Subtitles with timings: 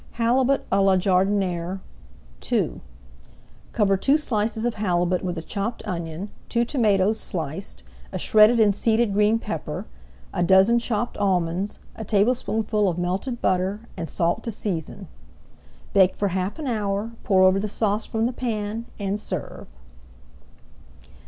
[0.13, 1.79] HALIBUT À LA JARDINIÈRE
[2.51, 2.81] II
[3.71, 8.73] Cover two slices of halibut with a chopped onion, two tomatoes sliced, a shredded and
[8.73, 9.85] seeded green pepper,
[10.33, 15.07] a dozen chopped almonds, a tablespoonful of melted butter, and salt to season.
[15.93, 19.67] Bake for half an hour, pour over the sauce from the pan, and serve.